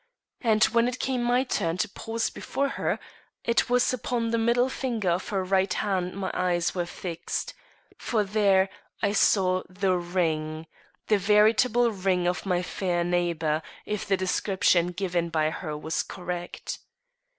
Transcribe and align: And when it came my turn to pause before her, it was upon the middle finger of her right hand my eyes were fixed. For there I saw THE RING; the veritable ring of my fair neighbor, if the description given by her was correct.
And 0.41 0.63
when 0.63 0.87
it 0.87 0.97
came 0.97 1.21
my 1.21 1.43
turn 1.43 1.77
to 1.77 1.87
pause 1.87 2.31
before 2.31 2.69
her, 2.69 2.97
it 3.43 3.69
was 3.69 3.93
upon 3.93 4.31
the 4.31 4.39
middle 4.39 4.67
finger 4.67 5.11
of 5.11 5.27
her 5.29 5.43
right 5.43 5.71
hand 5.71 6.15
my 6.15 6.31
eyes 6.33 6.73
were 6.73 6.87
fixed. 6.87 7.53
For 7.99 8.23
there 8.23 8.69
I 9.03 9.11
saw 9.11 9.61
THE 9.69 9.95
RING; 9.95 10.65
the 11.05 11.19
veritable 11.19 11.91
ring 11.91 12.25
of 12.25 12.47
my 12.47 12.63
fair 12.63 13.03
neighbor, 13.03 13.61
if 13.85 14.07
the 14.07 14.17
description 14.17 14.87
given 14.87 15.29
by 15.29 15.51
her 15.51 15.77
was 15.77 16.01
correct. 16.01 16.79